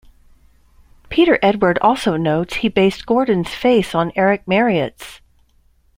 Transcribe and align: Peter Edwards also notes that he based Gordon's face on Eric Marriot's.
Peter 1.09 1.37
Edwards 1.43 1.77
also 1.79 2.17
notes 2.17 2.55
that 2.55 2.59
he 2.61 2.69
based 2.69 3.05
Gordon's 3.05 3.53
face 3.53 3.93
on 3.93 4.11
Eric 4.15 4.47
Marriot's. 4.47 5.21